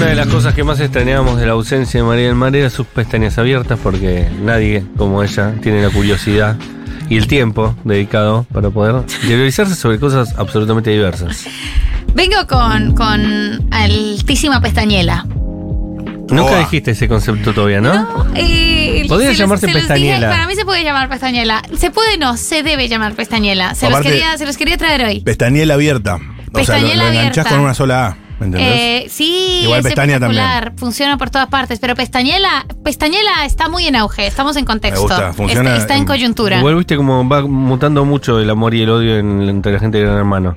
[0.00, 2.70] una de las cosas que más extrañábamos de la ausencia de María del Mar era
[2.70, 6.56] sus pestañas abiertas porque nadie como ella tiene la curiosidad
[7.10, 11.44] y el tiempo dedicado para poder interiorizarse sobre cosas absolutamente diversas.
[12.14, 15.26] Vengo con, con altísima pestañela.
[16.30, 18.24] Nunca dijiste ese concepto todavía, ¿no?
[18.36, 20.30] eh, Podría se los- llamarse se los dije, pestañela.
[20.30, 21.62] para mí se puede llamar pestañela.
[21.76, 23.74] Se puede, no, se debe llamar pestañela.
[23.74, 25.20] Se, los quería, se los quería traer hoy.
[25.20, 26.14] Pestañela abierta.
[26.14, 27.50] O sea, lo, Pestañela lo enganchás abierta.
[27.50, 28.16] con una sola A.
[28.40, 28.74] ¿Me entendés?
[28.74, 30.72] Eh, sí, Igual es pestaña espectacular.
[30.76, 31.78] Funciona por todas partes.
[31.78, 34.26] Pero pestañela, pestañela está muy en auge.
[34.26, 35.02] Estamos en contexto.
[35.06, 36.58] Me gusta, funciona está, está en en- coyuntura.
[36.58, 39.98] Igual viste como va mutando mucho el amor y el odio en- entre la gente
[39.98, 40.56] de Gran Hermano.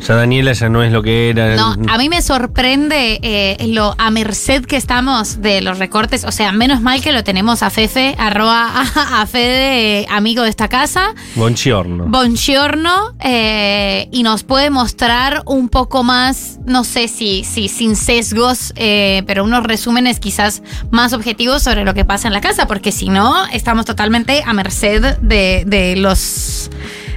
[0.00, 1.56] Ya Daniela ya no es lo que era.
[1.56, 6.24] No, a mí me sorprende eh, lo a merced que estamos de los recortes.
[6.24, 10.50] O sea, menos mal que lo tenemos a Fefe, arroba a, a Fede, amigo de
[10.50, 11.14] esta casa.
[11.36, 12.06] Bonchiorno.
[12.06, 18.72] Bongiorno eh, y nos puede mostrar un poco más, no sé si, si sin sesgos,
[18.76, 22.92] eh, pero unos resúmenes quizás más objetivos sobre lo que pasa en la casa, porque
[22.92, 26.70] si no, estamos totalmente a merced de, de los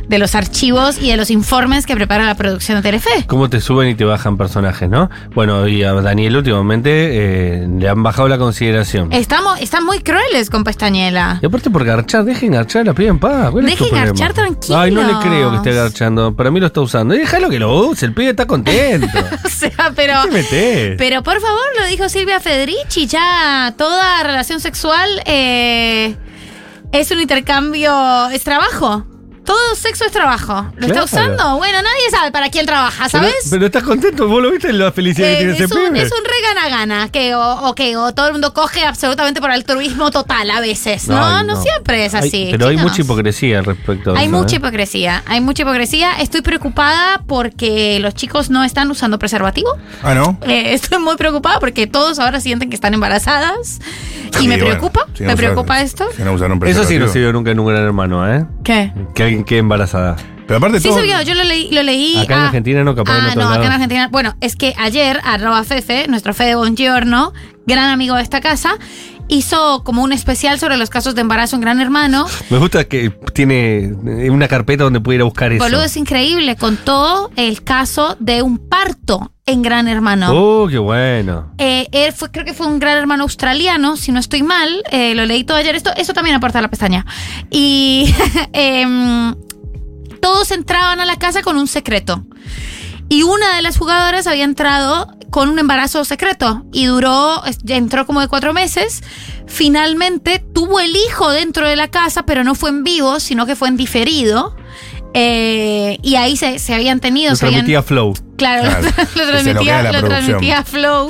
[0.07, 3.25] de los archivos y de los informes que prepara la producción de Telefe.
[3.27, 5.09] Cómo te suben y te bajan personajes, ¿no?
[5.33, 9.11] Bueno, y a Daniel últimamente eh, le han bajado la consideración.
[9.11, 11.39] Estamos, están muy crueles con Pestañela.
[11.41, 13.51] Y aparte por garchar, dejen garchar, la piben en paz.
[13.51, 14.77] ¿Cuál es tu Dejen garchar tranquilos.
[14.77, 16.35] Ay, no le creo que esté garchando.
[16.35, 17.15] Para mí lo está usando.
[17.15, 19.07] Y déjalo que lo use, el pibe está contento.
[19.43, 20.13] O sea, pero.
[20.49, 20.95] ¿Qué?
[20.97, 26.15] Pero por favor, lo dijo Silvia Federici, ya toda relación sexual eh,
[26.91, 29.05] es un intercambio, es trabajo.
[29.47, 30.53] Todo sexo es trabajo.
[30.75, 31.03] ¿Lo Claro.
[31.03, 31.57] está usando?
[31.57, 33.47] Bueno, nadie sabe para quién trabaja, ¿sabes?
[33.49, 36.01] pero estás contento, vos lo viste la felicidad que Eh, tiene ese es, un, pibe.
[36.01, 40.11] es un regana-gana, que o, o que o todo el mundo coge absolutamente por altruismo
[40.11, 41.17] total a veces, ¿no?
[41.25, 42.49] Ay, no, siempre es así.
[42.51, 44.59] pero hay mucha hipocresía respecto a Hay eso, mucha ¿eh?
[44.59, 46.11] hipocresía, hay mucha hipocresía.
[46.19, 49.69] Estoy preocupada porque los chicos no están usando preservativo.
[50.03, 50.37] ah, ¿no?
[50.45, 53.79] Eh, estoy muy preocupada porque todos ahora sienten que están embarazadas.
[54.33, 56.05] Y Sí, me bueno, preocupa, si me preocupa esto.
[56.15, 58.45] si no usaron Eso sí no vio nunca en un gran hermano, ¿eh?
[58.63, 58.91] ¿Qué?
[59.15, 60.15] Que alguien quede embarazada.
[60.47, 61.01] Pero aparte Sí todo.
[61.03, 62.17] yo lo leí, lo leí.
[62.17, 63.71] Acá en Argentina no, capaz en Ah, otros no, acá en.
[63.73, 64.07] Argentina.
[64.09, 67.33] Bueno, es que ayer, arroba Fefe, nuestro Fede Bongiorno,
[67.65, 68.71] gran amigo de esta casa,
[69.27, 72.27] hizo como un especial sobre los casos de embarazo en Gran Hermano.
[72.49, 73.93] Me gusta que tiene
[74.29, 75.63] una carpeta donde puede ir a buscar eso.
[75.63, 76.55] Boludo, es increíble.
[76.55, 80.31] Contó el caso de un parto en Gran Hermano.
[80.31, 81.53] Oh, qué bueno.
[81.57, 84.83] Eh, él fue, creo que fue un gran hermano australiano, si no estoy mal.
[84.91, 85.75] eh, lo leí todo ayer.
[85.75, 87.05] Esto, eso también aporta la pestaña.
[87.49, 88.13] Y
[88.53, 89.35] em,
[90.21, 92.23] todos entraban a la casa con un secreto.
[93.09, 98.21] Y una de las jugadoras había entrado con un embarazo secreto y duró, entró como
[98.21, 99.03] de cuatro meses.
[99.47, 103.55] Finalmente tuvo el hijo dentro de la casa, pero no fue en vivo, sino que
[103.55, 104.55] fue en diferido.
[105.13, 107.31] Eh, y ahí se, se habían tenido.
[107.31, 108.13] Lo se habían- transmitía Flow.
[108.37, 111.09] Claro, Claro, lo, transmitía, lo transmitía Flow.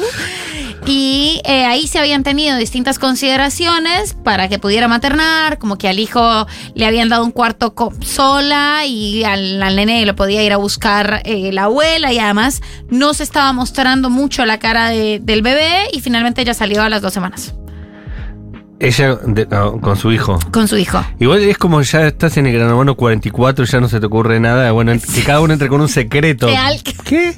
[0.89, 5.99] Y eh, ahí se habían tenido distintas consideraciones para que pudiera maternar, como que al
[5.99, 10.57] hijo le habían dado un cuarto sola y al, al nene lo podía ir a
[10.57, 12.13] buscar eh, la abuela.
[12.13, 16.53] Y además no se estaba mostrando mucho la cara de- del bebé y finalmente ella
[16.53, 17.53] salió a las dos semanas
[18.79, 20.38] Ella de- no, con su hijo.
[20.51, 21.03] con su hijo.
[21.19, 24.39] Igual es como ya estás en el Gran Hermano 44, ya no se te ocurre
[24.39, 24.71] nada.
[24.71, 26.47] Bueno, que cada uno entre con un secreto.
[26.47, 26.79] Real.
[27.03, 27.33] ¿Qué?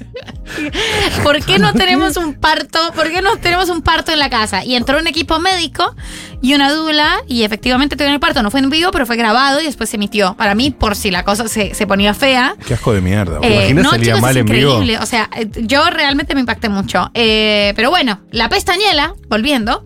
[1.23, 2.79] ¿Por qué no tenemos un parto?
[2.93, 4.65] ¿Por qué no tenemos un parto en la casa?
[4.65, 5.95] Y entró un equipo médico
[6.41, 8.43] y una dula y efectivamente tuvieron el parto.
[8.43, 10.35] No fue en vivo, pero fue grabado y después se emitió.
[10.35, 12.55] Para mí, por si la cosa se, se ponía fea.
[12.67, 13.39] Qué asco de mierda.
[13.43, 14.81] Eh, no, salía chicos, mal es en vivo?
[15.01, 17.11] O sea, eh, yo realmente me impacté mucho.
[17.13, 19.85] Eh, pero bueno, la pestañela, volviendo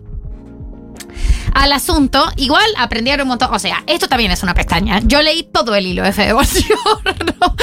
[1.54, 3.48] al asunto, igual aprendieron un montón.
[3.52, 5.00] O sea, esto también es una pestaña.
[5.04, 6.74] Yo leí todo el hilo de Fede Bolsiorno.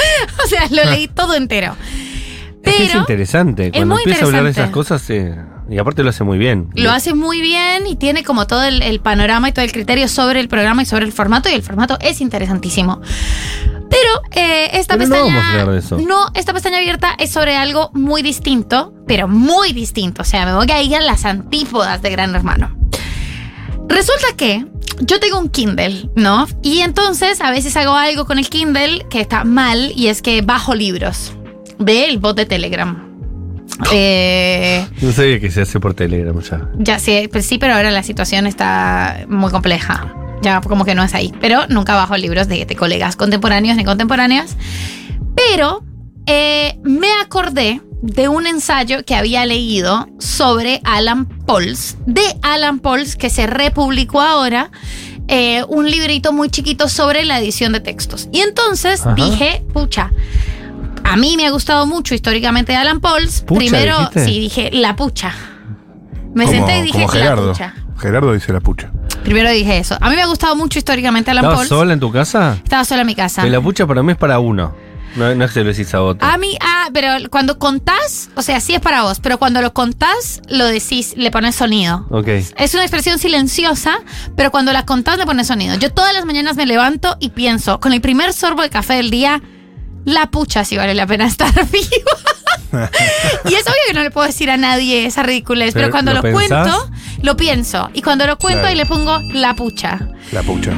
[0.44, 1.76] O sea, lo leí todo entero.
[2.62, 3.66] es que es interesante.
[3.66, 5.36] es Cuando muy empieza a hablar de esas cosas, eh,
[5.68, 6.70] y aparte lo hace muy bien.
[6.74, 10.08] Lo hace muy bien y tiene como todo el, el panorama y todo el criterio
[10.08, 11.48] sobre el programa y sobre el formato.
[11.48, 13.00] Y el formato es interesantísimo.
[13.90, 15.34] Pero eh, esta Pero no pestaña.
[15.36, 15.98] vamos a hablar de eso.
[15.98, 20.22] no, esta pestaña abierta es sobre algo muy distinto, pero muy distinto.
[20.22, 22.74] O sea, me voy a ir a las antípodas de Gran Hermano.
[23.88, 24.64] Resulta que
[25.00, 26.46] yo tengo un Kindle, ¿no?
[26.62, 30.42] Y entonces a veces hago algo con el Kindle que está mal y es que
[30.42, 31.32] bajo libros
[31.78, 33.08] del bot de Telegram.
[33.92, 36.68] Eh, No sabía que se hace por Telegram ya.
[36.78, 40.14] ya sé, pues sí, pero ahora la situación está muy compleja.
[40.42, 41.32] Ya como que no es ahí.
[41.40, 44.56] Pero nunca bajo libros de, de colegas contemporáneos ni contemporáneas.
[45.36, 45.84] Pero
[46.26, 53.16] eh, me acordé de un ensayo que había leído sobre Alan Pauls, de Alan Pauls,
[53.16, 54.70] que se republicó ahora.
[55.28, 58.28] eh, un librito muy chiquito sobre la edición de textos.
[58.32, 59.14] Y entonces Ajá.
[59.14, 60.10] dije, pucha,
[61.04, 63.40] A mí me ha gustado mucho históricamente de Alan Pauls.
[63.42, 64.24] ¿Pucha, Primero, dijiste?
[64.24, 65.32] sí, dije la pucha.
[66.34, 67.74] Me como, senté y dije la pucha.
[67.98, 68.90] Gerardo dice la pucha.
[69.22, 69.96] Primero dije eso.
[70.00, 71.68] A mí me ha gustado mucho históricamente Alan ¿Estabas Pauls.
[71.68, 72.56] sola en tu casa?
[72.62, 73.42] Estaba sola en mi casa.
[73.42, 74.74] Que la pucha para mí es para uno.
[75.16, 76.26] No, no es que se lo decís a otro.
[76.26, 79.72] A mí, ah, pero cuando contás, o sea, sí es para vos, pero cuando lo
[79.74, 82.06] contás, lo decís, le pones sonido.
[82.10, 82.28] Ok.
[82.28, 83.98] Es una expresión silenciosa,
[84.36, 85.74] pero cuando la contás le pones sonido.
[85.76, 89.10] Yo todas las mañanas me levanto y pienso, con el primer sorbo de café del
[89.10, 89.42] día,
[90.04, 92.18] la pucha si vale la pena estar viva.
[93.44, 96.14] y es obvio que no le puedo decir a nadie esa ridiculez, pero, Pero, cuando
[96.14, 96.90] ¿lo lo, cuento,
[97.22, 97.90] lo pienso.
[97.92, 98.68] Y cuando lo cuento, Claro.
[98.68, 99.98] ahí le pongo la pucha.
[100.32, 100.72] La pucha.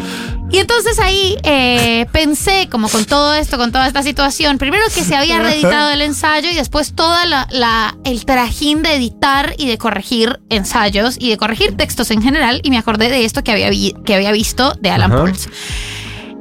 [0.50, 5.02] Y entonces ahí eh, pensé, como con todo esto, con toda esta situación, primero que
[5.02, 9.66] se había reeditado el ensayo y después toda la, la- el trajín de editar y
[9.66, 12.60] de corregir ensayos y de corregir textos en general.
[12.62, 15.10] Y me acordé de esto que había, vi- que había visto de Alan.
[15.10, 15.48] Pauls.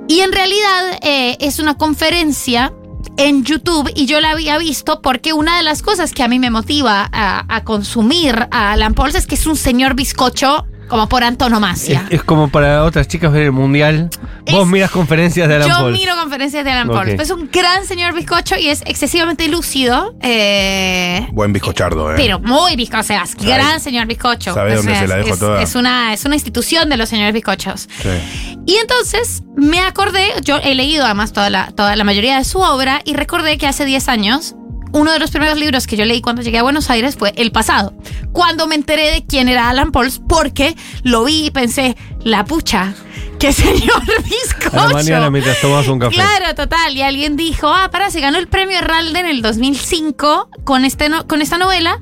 [0.08, 2.72] Y en realidad eh, es una conferencia
[3.18, 6.40] en YouTube y yo la había visto porque una de las cosas que a mí
[6.40, 11.10] me motiva a, a consumir a Alan Pauls es que es un señor bizcocho como
[11.10, 12.06] por antonomasia.
[12.10, 14.10] Es, es como para otras chicas ver el mundial.
[14.52, 15.92] Vos miras conferencias de Alan Yo Paul.
[15.94, 16.96] miro conferencias de Alan Ok.
[16.96, 17.20] Pauls.
[17.20, 20.16] Es un gran señor bizcocho y es excesivamente lúcido.
[20.22, 22.16] eh, Buen bizcochardo, ¿eh?
[22.18, 24.54] pero muy bizcocho, o sea, es gran señor bizcocho.
[24.54, 25.62] sabe O dónde sea, se la dejo es, toda.
[25.62, 27.90] Es una, es una institución de los señores bizcochos.
[28.02, 28.58] Sí.
[28.66, 32.60] Y entonces me acordé, yo he leído además toda la, toda la mayoría de su
[32.60, 34.56] obra y recordé que hace 10 años
[34.94, 37.52] uno de los primeros libros que yo leí cuando llegué a Buenos Aires fue El
[37.52, 37.94] pasado.
[38.32, 42.94] Cuando me enteré de quién era Alan Pauls, porque lo vi y pensé, la pucha,
[43.40, 44.80] qué señor bizcocho.
[44.80, 46.16] A la mañana mientras tomas un café.
[46.16, 46.96] Claro, total.
[46.96, 51.10] Y alguien dijo, ah, para, se ganó el premio Herralde en el 2005 con, este
[51.10, 52.00] no- con esta novela.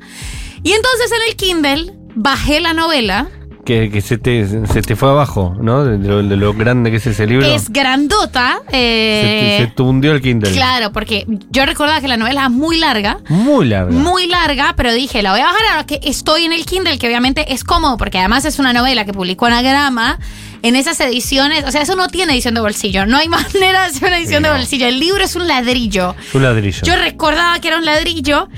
[0.62, 3.28] Y entonces en el Kindle bajé la novela.
[3.64, 5.84] Que, que se, te, se te fue abajo, ¿no?
[5.84, 7.46] De lo, de lo grande que es ese libro.
[7.46, 8.58] Es grandota.
[8.68, 10.50] se, eh, te, se te hundió el Kindle.
[10.50, 13.18] Claro, porque yo recordaba que la novela era muy larga.
[13.28, 13.92] Muy larga.
[13.92, 17.06] Muy larga, pero dije, la voy a bajar ahora que estoy en el Kindle, que
[17.06, 20.18] obviamente es cómodo, porque además es una novela que publicó Anagrama
[20.62, 21.64] en esas ediciones.
[21.64, 23.06] O sea, eso no tiene edición de bolsillo.
[23.06, 24.86] No hay manera de hacer una edición de bolsillo.
[24.88, 26.16] El libro es un ladrillo.
[26.34, 26.82] un ladrillo.
[26.82, 28.48] Yo recordaba que era un ladrillo.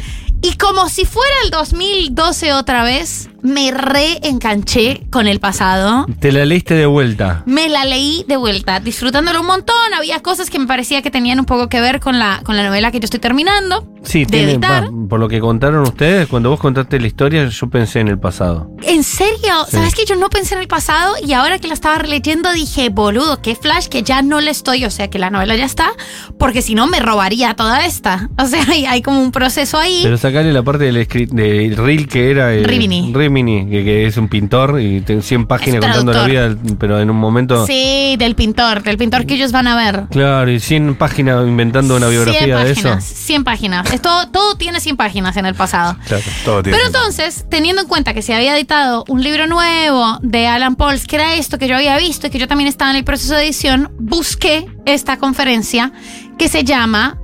[0.42, 6.06] Y como si fuera el 2012 otra vez, me reenganché con el pasado.
[6.18, 7.42] Te la leíste de vuelta.
[7.46, 9.74] Me la leí de vuelta, disfrutándolo un montón.
[9.96, 12.64] Había cosas que me parecía que tenían un poco que ver con la, con la
[12.64, 13.86] novela que yo estoy terminando.
[14.02, 18.00] Sí, tiene, va, por lo que contaron ustedes, cuando vos contaste la historia, yo pensé
[18.00, 18.70] en el pasado.
[18.82, 19.64] ¿En serio?
[19.66, 19.76] Sí.
[19.76, 21.14] ¿Sabes que yo no pensé en el pasado?
[21.26, 24.84] Y ahora que la estaba releyendo dije, boludo, qué flash que ya no le estoy,
[24.84, 25.90] o sea, que la novela ya está,
[26.38, 28.28] porque si no me robaría toda esta.
[28.38, 30.00] O sea, hay, hay como un proceso ahí.
[30.02, 32.52] Pero sacarle la parte del, del reel que era.
[32.52, 33.10] eh, Rimini.
[33.34, 37.10] Rimini, que, que es un pintor y tiene 100 páginas contando la vida, pero en
[37.10, 37.66] un momento.
[37.66, 40.04] Sí, del pintor, del pintor que ellos van a ver.
[40.10, 42.82] Claro, y 100 páginas inventando una 100 biografía de eso.
[42.82, 43.92] páginas, 100 páginas.
[43.92, 45.96] Es todo, todo tiene 100 páginas en el pasado.
[46.06, 50.18] Claro, todo tiene Pero entonces, teniendo en cuenta que se había editado un libro nuevo
[50.22, 52.92] de Alan Pauls, que era esto que yo había visto y que yo también estaba
[52.92, 55.92] en el proceso de edición, busqué esta conferencia
[56.38, 57.18] que se llama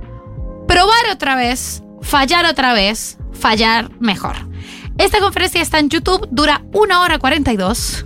[0.67, 4.50] Probar otra vez, fallar otra vez, fallar mejor.
[5.01, 8.05] Esta conferencia está en YouTube, dura una hora 42.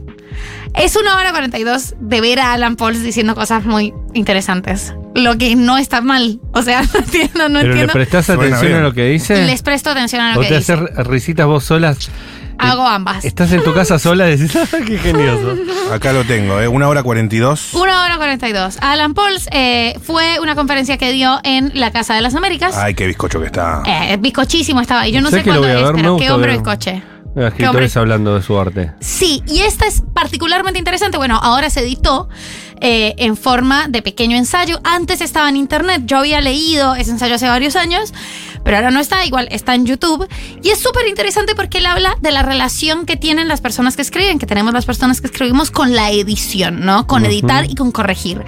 [0.74, 4.94] Es una hora 42 de ver a Alan Pauls diciendo cosas muy interesantes.
[5.14, 6.40] Lo que no está mal.
[6.54, 7.94] O sea, no entiendo, no pero le entiendo.
[7.94, 8.80] prestás Suena atención bien.
[8.80, 9.46] a lo que dice.
[9.46, 10.74] Les presto atención a lo o que te dice.
[10.74, 12.10] haces risitas vos solas.
[12.58, 13.26] Hago ambas.
[13.26, 15.56] Estás en tu casa sola y decís, ¡ah, qué genioso!
[15.94, 16.68] Acá lo tengo, ¿eh?
[16.68, 17.74] Una hora 42.
[17.74, 18.78] Una hora 42.
[18.82, 22.76] Alan Pauls eh, fue una conferencia que dio en la Casa de las Américas.
[22.78, 23.84] Ay, qué bizcocho que está.
[23.86, 25.12] Eh, bizcochísimo estaba ahí.
[25.12, 27.04] Yo no Sé sé, cuándo es, pero qué hombre bizcoche.
[27.36, 28.92] Escritores hablando de su arte.
[29.02, 31.18] Sí, y esta es particularmente interesante.
[31.18, 32.30] Bueno, ahora se editó
[32.80, 34.80] eh, en forma de pequeño ensayo.
[34.86, 36.04] Antes estaba en internet.
[36.06, 38.14] Yo había leído ese ensayo hace varios años,
[38.66, 39.26] pero ahora no está.
[39.26, 40.28] Igual está en YouTube.
[40.62, 44.02] Y es súper interesante porque él habla de la relación que tienen las personas que
[44.02, 47.06] escriben, que tenemos las personas que escribimos con la edición, ¿no?
[47.06, 48.44] Con editar y con corregir.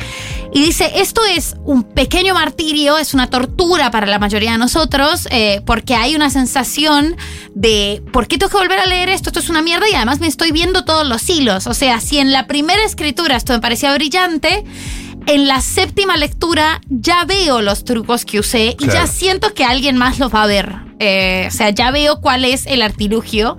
[0.52, 5.28] Y dice, esto es un pequeño martirio, es una tortura para la mayoría de nosotros,
[5.30, 7.16] eh, porque hay una sensación
[7.54, 9.30] de, ¿por qué tengo que volver a leer esto?
[9.30, 11.68] Esto es una mierda y además me estoy viendo todos los hilos.
[11.68, 14.64] O sea, si en la primera escritura esto me parecía brillante,
[15.28, 19.98] en la séptima lectura ya veo los trucos que usé y ya siento que alguien
[19.98, 20.76] más los va a ver.
[21.00, 23.58] Eh, o sea, ya veo cuál es el artilugio.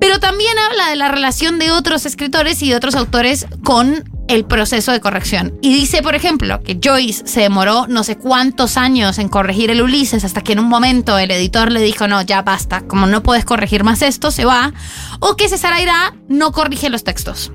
[0.00, 4.44] Pero también habla de la relación de otros escritores y de otros autores con el
[4.44, 5.58] proceso de corrección.
[5.60, 9.82] Y dice, por ejemplo, que Joyce se demoró no sé cuántos años en corregir el
[9.82, 13.24] Ulises hasta que en un momento el editor le dijo, no, ya basta, como no
[13.24, 14.72] puedes corregir más esto, se va.
[15.18, 17.50] O que César Aira no corrige los textos.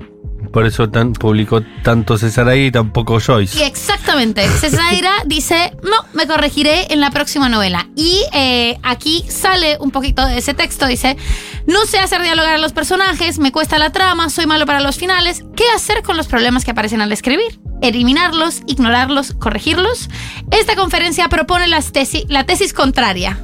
[0.54, 3.58] Por eso tan, publicó tanto César ahí y tampoco Joyce.
[3.58, 4.46] Y exactamente.
[4.48, 7.88] Cesaira dice, no, me corregiré en la próxima novela.
[7.96, 10.86] Y eh, aquí sale un poquito de ese texto.
[10.86, 11.16] Dice,
[11.66, 14.96] no sé hacer dialogar a los personajes, me cuesta la trama, soy malo para los
[14.96, 15.42] finales.
[15.56, 17.58] ¿Qué hacer con los problemas que aparecen al escribir?
[17.82, 20.08] Eliminarlos, ignorarlos, corregirlos.
[20.52, 23.40] Esta conferencia propone las tesi- la tesis contraria.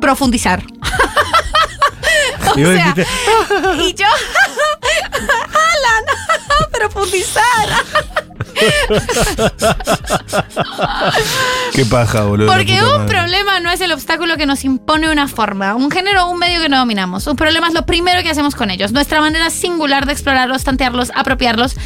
[0.00, 0.64] Profundizar.
[2.50, 2.94] o sea,
[3.78, 4.06] y yo,
[5.12, 6.04] Alan,
[6.72, 7.68] profundizar.
[11.72, 12.52] Qué paja, boludo.
[12.52, 13.06] Porque un madre.
[13.06, 16.60] problema no es el obstáculo que nos impone una forma, un género o un medio
[16.60, 17.26] que no dominamos.
[17.26, 21.10] Un problema es lo primero que hacemos con ellos, nuestra manera singular de explorarlos, tantearlos,
[21.14, 21.76] apropiarlos.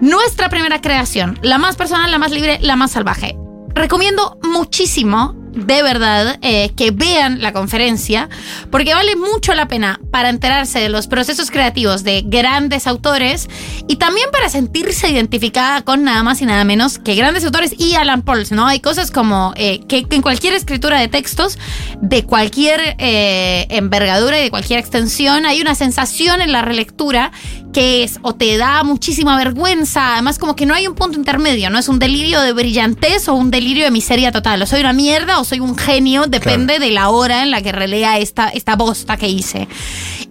[0.00, 3.34] Nuestra primera creación, la más personal, la más libre, la más salvaje.
[3.74, 8.28] Recomiendo muchísimo, de verdad, eh, que vean la conferencia,
[8.70, 13.48] porque vale mucho la pena para enterarse de los procesos creativos de grandes autores
[13.88, 17.94] y también para sentirse identificada con nada más y nada menos que grandes autores y
[17.94, 18.66] Alan Pauls, ¿no?
[18.66, 21.58] Hay cosas como eh, que, en cualquier escritura de textos,
[22.02, 27.32] de cualquier eh, envergadura y de cualquier extensión, hay una sensación en la relectura
[27.76, 31.68] que es o te da muchísima vergüenza, además como que no hay un punto intermedio,
[31.68, 34.94] no es un delirio de brillantez o un delirio de miseria total, o soy una
[34.94, 38.76] mierda o soy un genio, depende de la hora en la que relea esta, esta
[38.76, 39.68] bosta que hice.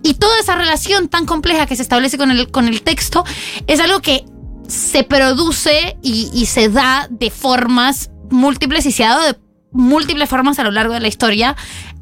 [0.01, 3.23] Y toda esa relación tan compleja que se establece con el, con el texto
[3.67, 4.25] es algo que
[4.67, 9.37] se produce y, y se da de formas múltiples y se ha dado de
[9.71, 11.55] múltiples formas a lo largo de la historia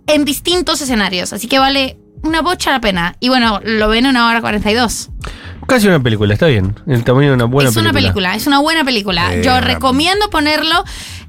[0.07, 1.33] en distintos escenarios.
[1.33, 3.15] Así que vale una bocha la pena.
[3.19, 5.09] Y bueno, lo ven en una hora 42.
[5.67, 6.75] Casi una película, está bien.
[6.87, 7.89] El tamaño de una buena es película.
[7.91, 9.35] una película, es una buena película.
[9.41, 10.83] Yo recomiendo ponerlo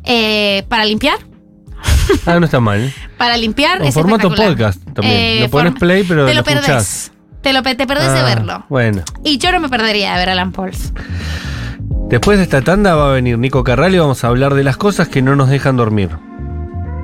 [0.04, 1.18] eh, para limpiar.
[2.26, 2.92] Ah, no está mal.
[3.18, 5.14] Para limpiar En es formato podcast también.
[5.16, 7.12] Eh, Lo pones play, pero te lo lo perdés.
[7.42, 8.66] Te, lo, te perdés de Ah, verlo.
[8.68, 9.02] Bueno.
[9.22, 10.92] Y yo no me perdería de ver Alan Pauls.
[12.08, 14.76] Después de esta tanda va a venir Nico Carral y vamos a hablar de las
[14.76, 16.10] cosas que no nos dejan dormir.